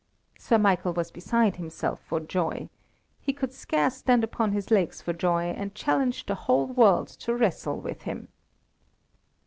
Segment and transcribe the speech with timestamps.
[0.39, 2.69] Sir Michael was beside himself for joy.
[3.19, 7.35] He could scarce stand upon his legs for joy, and challenged the whole world to
[7.35, 8.29] wrestle with him.